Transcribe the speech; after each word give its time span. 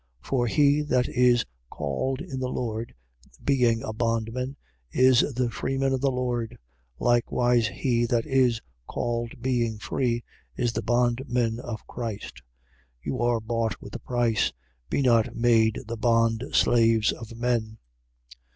7:22. 0.23 0.27
For 0.29 0.47
he 0.47 0.81
that 0.81 1.07
is 1.09 1.45
called 1.69 2.21
in 2.21 2.39
the 2.39 2.49
Lord, 2.49 2.95
being 3.43 3.83
a 3.83 3.93
bondman, 3.93 4.57
is 4.91 5.19
the 5.35 5.51
freeman 5.51 5.93
of 5.93 6.01
the 6.01 6.09
Lord. 6.09 6.57
Likewise 6.97 7.67
he 7.67 8.07
that 8.07 8.25
is 8.25 8.59
called, 8.87 9.33
being 9.43 9.77
free, 9.77 10.23
is 10.57 10.73
the 10.73 10.81
bondman 10.81 11.59
of 11.59 11.85
Christ. 11.85 12.41
7:23. 13.05 13.05
You 13.05 13.19
are 13.21 13.39
bought 13.39 13.79
with 13.79 13.93
a 13.93 13.99
price: 13.99 14.51
be 14.89 15.03
not 15.03 15.35
made 15.35 15.77
the 15.85 15.97
bondslaves 15.97 17.11
of 17.11 17.37
men. 17.37 17.77